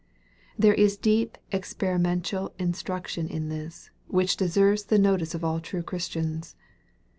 [0.57, 6.55] There is deep experimental instruction in this, which deserves the notice of all true Christians.